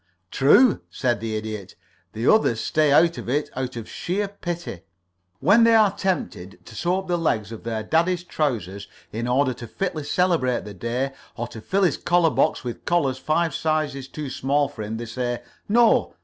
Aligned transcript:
"True," 0.31 0.81
said 0.89 1.19
the 1.19 1.35
Idiot. 1.35 1.75
"The 2.13 2.25
others 2.27 2.59
stay 2.59 2.91
out 2.91 3.19
of 3.19 3.29
it 3.29 3.51
out 3.55 3.75
of 3.75 3.87
sheer 3.87 4.27
pity. 4.27 4.81
When 5.39 5.63
they 5.63 5.75
are 5.75 5.95
tempted 5.95 6.65
to 6.65 6.75
sew 6.75 6.97
up 6.97 7.07
the 7.07 7.19
legs 7.19 7.51
of 7.51 7.63
their 7.63 7.83
daddy's 7.83 8.23
trousers 8.23 8.87
in 9.11 9.27
order 9.27 9.53
to 9.53 9.67
fitly 9.67 10.03
celebrate 10.03 10.65
the 10.65 10.73
day, 10.73 11.11
or 11.37 11.47
to 11.49 11.61
fill 11.61 11.83
his 11.83 11.97
collar 11.97 12.31
box 12.31 12.63
with 12.63 12.83
collars 12.85 13.19
five 13.19 13.53
sizes 13.53 14.07
too 14.07 14.31
small 14.31 14.67
for 14.67 14.81
him, 14.81 14.97
they 14.97 15.05
say, 15.05 15.43
'No. 15.69 16.15